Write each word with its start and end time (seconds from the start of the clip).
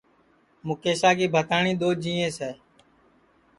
مُکیشا 0.65 1.11
کی 1.17 1.27
بھتاٹؔی 1.33 1.73
دؔو 1.79 1.89
جینٚیس 2.01 2.35
ہے 2.45 2.51